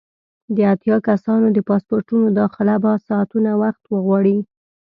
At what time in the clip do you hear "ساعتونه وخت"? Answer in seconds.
3.07-3.81